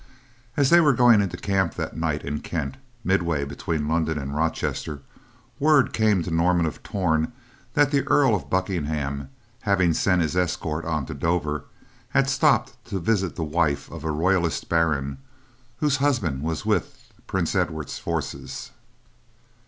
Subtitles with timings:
[0.57, 5.01] As they were going into camp that night in Kent, midway between London and Rochester,
[5.59, 7.31] word came to Norman of Torn
[7.75, 9.29] that the Earl of Buckingham,
[9.61, 11.65] having sent his escort on to Dover,
[12.17, 15.19] had stopped to visit the wife of a royalist baron,
[15.77, 18.71] whose husband was with Prince Edward's forces.